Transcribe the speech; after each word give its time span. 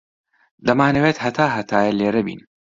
دەمانەوێت 0.65 1.17
هەتا 1.23 1.45
هەتایە 1.55 1.91
لێرە 1.99 2.21
بین. 2.27 2.41